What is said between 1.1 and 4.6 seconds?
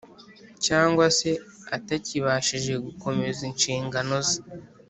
se atakibashije gukomeza inshingano ze.